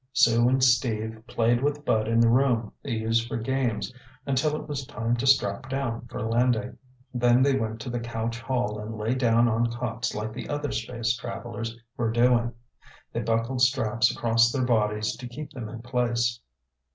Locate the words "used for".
2.93-3.37